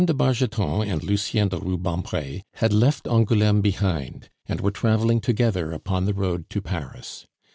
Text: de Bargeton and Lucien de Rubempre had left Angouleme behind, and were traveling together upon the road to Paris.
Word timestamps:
de 0.03 0.15
Bargeton 0.15 0.81
and 0.87 1.03
Lucien 1.03 1.47
de 1.49 1.59
Rubempre 1.59 2.41
had 2.55 2.73
left 2.73 3.05
Angouleme 3.05 3.61
behind, 3.61 4.31
and 4.47 4.59
were 4.59 4.71
traveling 4.71 5.21
together 5.21 5.71
upon 5.71 6.05
the 6.05 6.13
road 6.15 6.49
to 6.49 6.59
Paris. 6.59 7.27